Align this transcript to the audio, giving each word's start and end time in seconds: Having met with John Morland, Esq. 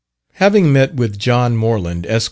Having 0.33 0.73
met 0.73 0.95
with 0.95 1.19
John 1.19 1.55
Morland, 1.55 2.07
Esq. 2.07 2.19